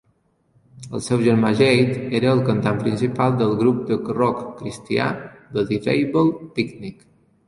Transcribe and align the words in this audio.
El 0.99 1.01
seu 1.07 1.19
germà 1.25 1.49
Jade 1.57 1.99
era 2.19 2.31
el 2.37 2.39
cantant 2.47 2.79
principal 2.85 3.35
del 3.41 3.53
grup 3.59 3.83
de 3.91 3.97
rock 4.21 4.39
cristià 4.63 5.11
Believable 5.59 6.49
Picnic. 6.57 7.05